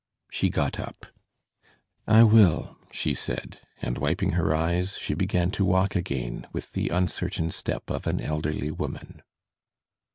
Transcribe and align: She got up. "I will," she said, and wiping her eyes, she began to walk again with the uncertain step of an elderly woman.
She 0.31 0.49
got 0.49 0.79
up. 0.79 1.05
"I 2.07 2.23
will," 2.23 2.75
she 2.91 3.13
said, 3.13 3.59
and 3.83 3.99
wiping 3.99 4.31
her 4.31 4.51
eyes, 4.55 4.97
she 4.97 5.13
began 5.13 5.51
to 5.51 5.63
walk 5.63 5.95
again 5.95 6.47
with 6.51 6.71
the 6.71 6.89
uncertain 6.89 7.51
step 7.51 7.87
of 7.91 8.07
an 8.07 8.19
elderly 8.19 8.71
woman. 8.71 9.21